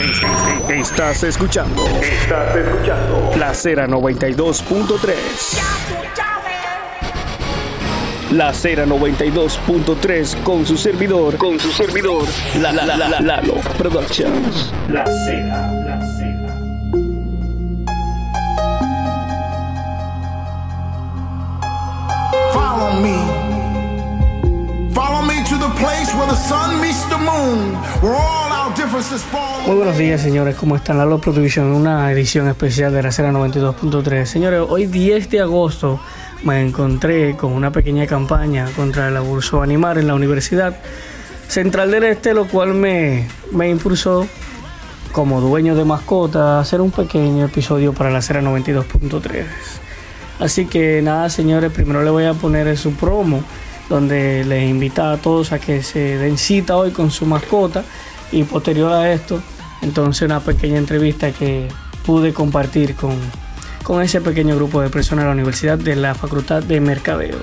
[0.00, 1.84] Estás escuchando.
[2.00, 3.32] Estás escuchando.
[3.36, 5.10] La Cera 92.3.
[8.30, 11.36] La Cera 92.3 con su servidor.
[11.36, 12.24] Con su servidor.
[12.62, 14.72] La la la la Lalo Productions.
[14.88, 15.70] La Cera.
[15.84, 16.48] La Cera.
[22.54, 23.18] Follow me.
[24.94, 28.49] Follow me to the place where the sun meets the moon, where all.
[29.66, 30.56] Muy buenos días, señores.
[30.56, 30.96] ¿Cómo están?
[30.96, 34.24] La Lalo Production, una edición especial de la Cera 92.3.
[34.24, 36.00] Señores, hoy 10 de agosto
[36.44, 40.78] me encontré con una pequeña campaña contra el abuso animal en la Universidad
[41.46, 44.26] Central del Este, lo cual me, me impulsó
[45.12, 49.44] como dueño de mascota a hacer un pequeño episodio para la Cera 92.3.
[50.38, 53.42] Así que nada, señores, primero le voy a poner su promo,
[53.90, 57.84] donde les invita a todos a que se den cita hoy con su mascota
[58.32, 59.42] y posterior a esto,
[59.82, 61.68] entonces una pequeña entrevista que
[62.04, 63.16] pude compartir con,
[63.82, 67.38] con ese pequeño grupo de personas de la Universidad de la Facultad de Mercadeo.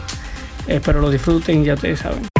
[0.67, 2.36] Espero lo disfruten, ya ustedes saben.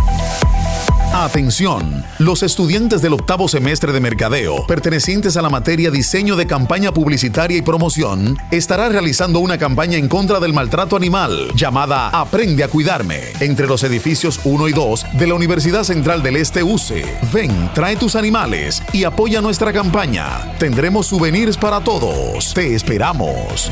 [1.20, 6.94] Atención, los estudiantes del octavo semestre de Mercadeo, pertenecientes a la materia Diseño de Campaña
[6.94, 12.68] Publicitaria y Promoción, estará realizando una campaña en contra del maltrato animal llamada Aprende a
[12.68, 17.04] Cuidarme, entre los edificios 1 y 2 de la Universidad Central del Este UCE.
[17.34, 20.54] Ven, trae tus animales y apoya nuestra campaña.
[20.60, 22.54] Tendremos souvenirs para todos.
[22.54, 23.72] Te esperamos.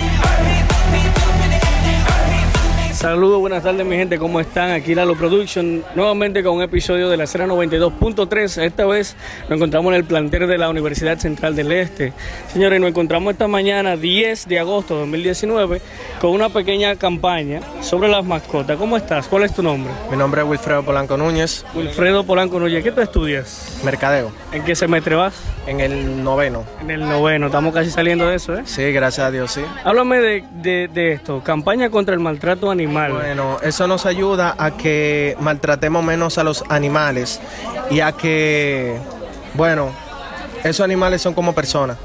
[3.05, 4.71] Saludos, buenas tardes mi gente, ¿cómo están?
[4.71, 8.63] Aquí Lalo Production, nuevamente con un episodio de la Cera 92.3.
[8.63, 9.15] Esta vez
[9.47, 12.13] nos encontramos en el plantel de la Universidad Central del Este.
[12.51, 15.81] Señores, nos encontramos esta mañana, 10 de agosto de 2019,
[16.19, 18.75] con una pequeña campaña sobre las mascotas.
[18.75, 19.27] ¿Cómo estás?
[19.27, 19.93] ¿Cuál es tu nombre?
[20.09, 22.83] Mi nombre es Wilfredo Polanco Núñez, Wilfredo Polanco Núñez.
[22.83, 23.81] ¿Qué tú estudias?
[23.85, 25.35] mercadeo, ¿En qué semestre vas?
[25.67, 26.63] en el noveno.
[26.81, 28.61] En el noveno, estamos casi saliendo de eso, ¿eh?
[28.65, 29.61] Sí, gracias a Dios, sí.
[29.83, 32.94] Háblame de, de- de esto, campaña contra el maltrato animal.
[32.95, 37.41] Bueno, eso nos ayuda a que maltratemos menos a los animales
[37.89, 38.97] y a que,
[39.53, 39.91] bueno,
[40.63, 41.97] esos animales son como personas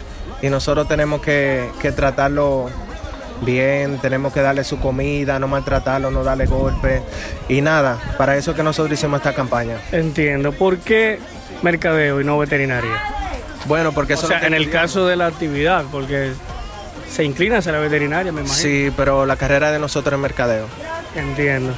[0.42, 2.68] y nosotros tenemos que, que tratarlo
[3.42, 7.02] bien, tenemos que darle su comida, no maltratarlo, no darle golpes
[7.48, 9.76] y nada, para eso que nosotros hicimos esta campaña.
[9.92, 10.52] Entiendo.
[10.52, 11.18] ¿Por qué
[11.62, 13.02] mercadeo y no veterinaria?
[13.66, 16.32] Bueno, porque O eso sea, es lo que en el caso de la actividad, porque
[17.10, 18.56] se inclina hacia la veterinaria, me imagino.
[18.56, 20.66] Sí, pero la carrera de nosotros es mercadeo.
[21.14, 21.74] Entiendo.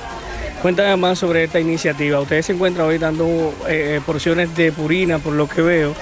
[0.61, 2.21] Cuéntame más sobre esta iniciativa.
[2.21, 3.25] Ustedes se encuentran hoy dando
[3.67, 5.95] eh, eh, porciones de purina, por lo que veo,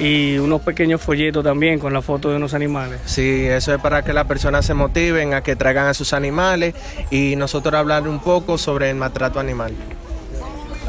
[0.00, 3.00] y unos pequeños folletos también con la foto de unos animales.
[3.04, 6.74] Sí, eso es para que las personas se motiven a que traigan a sus animales
[7.10, 9.74] y nosotros hablar un poco sobre el maltrato animal.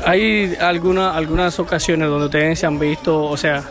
[0.04, 3.64] ¿Hay alguna, algunas ocasiones donde ustedes se han visto, o sea,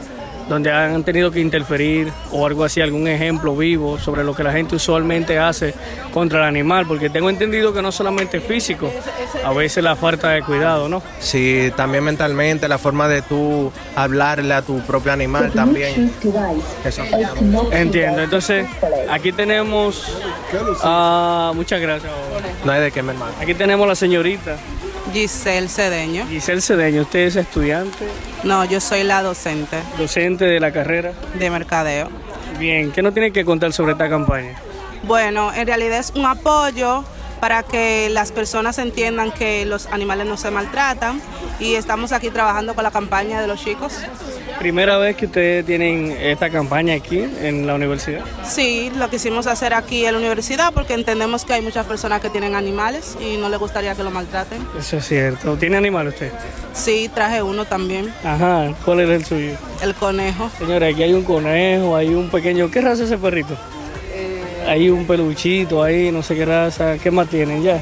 [0.51, 4.53] donde han tenido que interferir o algo así, algún ejemplo vivo sobre lo que la
[4.53, 5.73] gente usualmente hace
[6.13, 6.87] contra el animal?
[6.87, 8.91] Porque tengo entendido que no solamente físico,
[9.45, 11.03] a veces la falta de cuidado, ¿no?
[11.21, 16.13] Sí, también mentalmente, la forma de tú hablarle a tu propio animal también.
[16.85, 17.03] Eso.
[17.71, 18.21] Entiendo.
[18.21, 18.67] Entonces,
[19.09, 20.19] aquí tenemos.
[20.83, 22.11] ah, muchas gracias.
[22.65, 23.33] No hay de qué, mi hermano.
[23.41, 24.57] Aquí tenemos a la señorita
[25.13, 26.27] Giselle Cedeño.
[26.29, 27.03] Giselle Cedeño.
[27.03, 28.07] Usted es estudiante,
[28.45, 31.13] No, yo soy la docente docente de la carrera.
[31.39, 32.09] de mercadeo.
[32.59, 34.55] Bien, ¿qué nos tiene que contar sobre esta campaña?
[35.05, 37.05] Bueno, en realidad es un apoyo
[37.41, 41.23] para que las personas entiendan que los animales no se maltratan
[41.59, 43.95] y estamos aquí trabajando con la campaña de los chicos.
[44.61, 48.21] Primera vez que ustedes tienen esta campaña aquí en la universidad.
[48.45, 52.29] Sí, lo quisimos hacer aquí en la universidad porque entendemos que hay muchas personas que
[52.29, 54.59] tienen animales y no les gustaría que lo maltraten.
[54.79, 55.57] Eso es cierto.
[55.57, 56.31] ¿Tiene animal usted?
[56.75, 58.75] Sí, traje uno también, Ajá.
[58.85, 59.53] ¿Cuál es el suyo?
[59.83, 60.51] el conejo.
[60.59, 62.71] Señora, aquí hay un conejo, hay un pequeño.
[62.71, 63.57] ¿Qué raza es ese perrito?
[64.69, 66.99] Hay un peluchito ahí, no sé qué raza.
[66.99, 67.81] ¿Qué más tienen ya?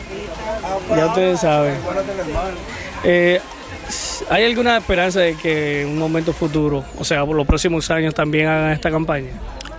[0.97, 1.75] Ya ustedes saben.
[3.03, 3.41] Eh,
[4.31, 8.15] ¿Hay alguna esperanza de que en un momento futuro, o sea, por los próximos años,
[8.15, 9.31] también hagan esta campaña?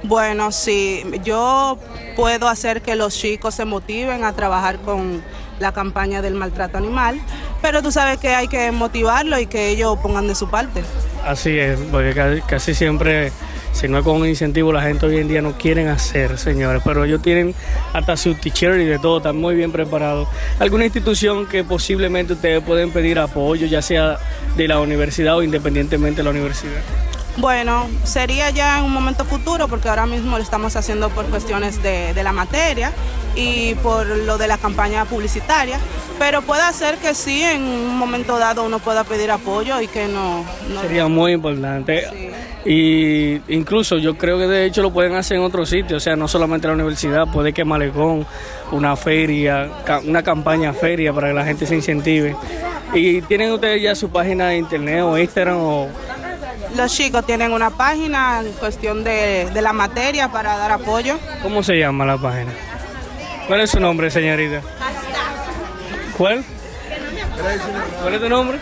[0.03, 1.77] Bueno, sí, yo
[2.15, 5.21] puedo hacer que los chicos se motiven a trabajar con
[5.59, 7.19] la campaña del maltrato animal,
[7.61, 10.81] pero tú sabes que hay que motivarlo y que ellos pongan de su parte.
[11.25, 13.31] Así es, porque ca- casi siempre,
[13.79, 16.81] si no es con un incentivo, la gente hoy en día no quieren hacer, señores.
[16.83, 17.55] Pero ellos tienen
[17.93, 20.27] hasta su teacher y de todo, están muy bien preparados.
[20.59, 24.19] ¿Alguna institución que posiblemente ustedes pueden pedir apoyo, ya sea
[24.57, 26.81] de la universidad o independientemente de la universidad?
[27.37, 31.81] Bueno, sería ya en un momento futuro porque ahora mismo lo estamos haciendo por cuestiones
[31.81, 32.91] de, de la materia
[33.35, 35.79] y por lo de la campaña publicitaria,
[36.17, 40.09] pero puede ser que sí, en un momento dado uno pueda pedir apoyo y que
[40.09, 40.43] no...
[40.67, 42.33] no Sería muy importante.
[42.65, 46.15] Y incluso yo creo que de hecho lo pueden hacer en otros sitios, o sea,
[46.15, 48.25] no solamente en la universidad, puede que Malecón,
[48.71, 49.69] una feria,
[50.05, 52.35] una campaña feria para que la gente se incentive.
[52.93, 55.87] Y tienen ustedes ya su página de internet o Instagram o
[56.75, 61.17] Los chicos tienen una página en cuestión de, de la materia para dar apoyo.
[61.41, 62.51] ¿cómo se llama la página?
[63.47, 64.61] ¿Cuál es su nombre, señorita?
[66.17, 66.43] ¿Cuál?
[68.01, 68.59] ¿Cuál es tu nombre?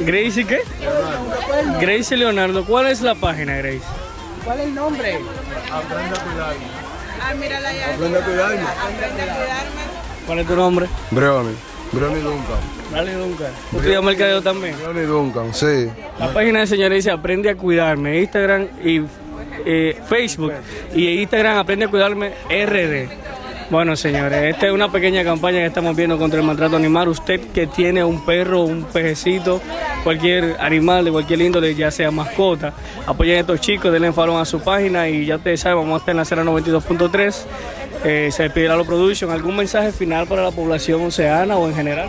[0.00, 0.62] Gracie qué?
[1.80, 2.64] Gracie Leonardo.
[2.64, 3.82] ¿Cuál es la página, Grace?
[4.44, 5.18] ¿Cuál es el nombre?
[7.20, 7.94] Ah, mírala allá.
[7.94, 8.62] Aprende a cuidarme.
[8.62, 9.80] Aprende a cuidarme.
[10.26, 10.86] ¿Cuál es tu nombre?
[11.10, 11.54] Breoni.
[11.92, 12.78] Breoni Duncan.
[12.92, 13.52] Dale, Duncan.
[13.70, 14.76] ¿Tú estudias mercadeo también?
[14.78, 15.88] Breoni Duncan, sí.
[16.18, 19.02] La página de señora dice Aprende a cuidarme, Instagram y
[19.64, 20.52] eh, Facebook.
[20.94, 23.27] Y Instagram Aprende a cuidarme RD.
[23.70, 27.08] Bueno, señores, esta es una pequeña campaña que estamos viendo contra el maltrato animal.
[27.08, 29.60] Usted que tiene un perro, un pejecito,
[30.04, 32.72] cualquier animal de cualquier índole, ya sea mascota,
[33.06, 35.98] apoyen a estos chicos, denle follow a su página y ya ustedes saben, vamos a
[35.98, 37.44] estar en la cera 92.3.
[38.04, 39.30] Eh, se despide la Production.
[39.30, 42.08] ¿Algún mensaje final para la población oceana o en general?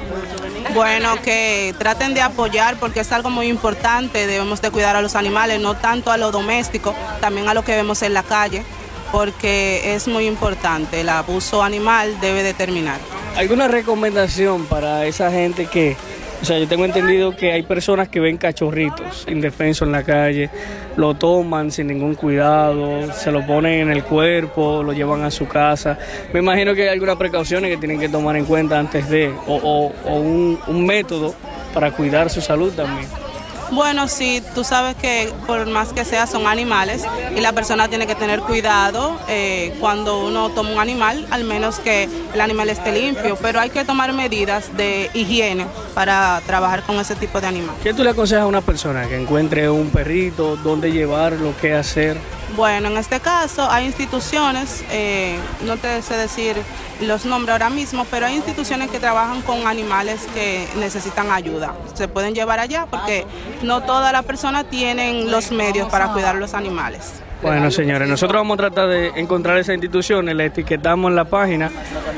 [0.73, 4.27] Bueno, que traten de apoyar porque es algo muy importante.
[4.27, 7.75] Debemos de cuidar a los animales, no tanto a lo doméstico, también a lo que
[7.75, 8.63] vemos en la calle,
[9.11, 11.01] porque es muy importante.
[11.01, 12.99] El abuso animal debe de terminar.
[13.35, 15.95] ¿Alguna recomendación para esa gente que,
[16.41, 20.49] o sea, yo tengo entendido que hay personas que ven cachorritos indefensos en la calle,
[20.97, 25.47] lo toman sin ningún cuidado, se lo ponen en el cuerpo, lo llevan a su
[25.47, 25.97] casa.
[26.33, 29.55] Me imagino que hay algunas precauciones que tienen que tomar en cuenta antes de, o,
[29.55, 31.33] o- o un, un método
[31.73, 33.07] para cuidar su salud también.
[33.71, 37.03] Bueno, sí, tú sabes que por más que sea son animales
[37.35, 41.79] y la persona tiene que tener cuidado eh, cuando uno toma un animal, al menos
[41.79, 46.97] que el animal esté limpio, pero hay que tomar medidas de higiene para trabajar con
[46.97, 47.75] ese tipo de animal.
[47.83, 52.17] ¿Qué tú le aconsejas a una persona que encuentre un perrito, dónde llevarlo, qué hacer?
[52.55, 56.55] Bueno, en este caso hay instituciones, eh, no te sé decir
[57.01, 61.73] los nombres ahora mismo, pero hay instituciones que trabajan con animales que necesitan ayuda.
[61.93, 63.25] Se pueden llevar allá porque
[63.61, 67.21] no todas las personas tienen los medios para cuidar los animales.
[67.41, 71.71] Bueno, señores, nosotros vamos a tratar de encontrar esas instituciones, la etiquetamos en la página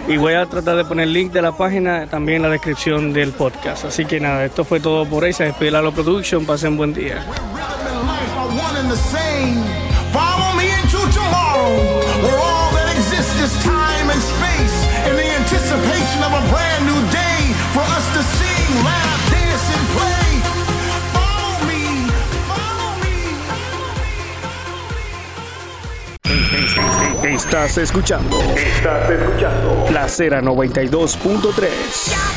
[0.07, 3.13] y voy a tratar de poner el link de la página también en la descripción
[3.13, 3.85] del podcast.
[3.85, 5.33] Así que nada, esto fue todo por hoy.
[5.33, 6.43] Se despide Lalo Production.
[6.45, 7.23] Pasen buen día.
[10.11, 10.51] Rhythm and life are one and the same.
[10.51, 16.23] Follow me into tomorrow, where all that exists is time and space, in the anticipation
[16.23, 20.41] of a brand new day for us to sing, laugh, dance, and play.
[21.15, 21.83] Follow me,
[22.47, 23.35] follow me.
[27.35, 28.39] Estás escuchando.
[28.55, 29.87] Estás escuchando.
[29.91, 32.30] La Cera 92.3.